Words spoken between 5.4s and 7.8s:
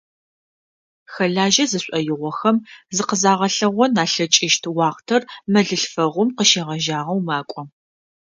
мэлылъфэгъум къыщегъэжьагъэу макӏо.